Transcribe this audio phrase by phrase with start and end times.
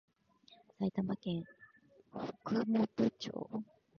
[0.79, 1.43] 埼玉県
[2.43, 3.29] 北本市